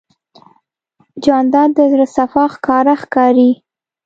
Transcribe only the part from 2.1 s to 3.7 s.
صفا ښکاره ښکاري.